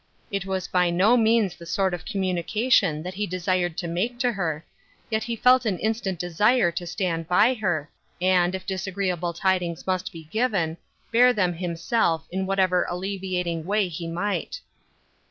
[0.31, 4.31] It was by no means the sort of communication that he desired to make to
[4.31, 4.65] her,
[5.11, 7.87] yet he felt an instant desire to stand by her,
[8.19, 10.77] and, if disagreeable tidings must be given,
[11.11, 14.59] bear them himself, in whatever alleviating way he might.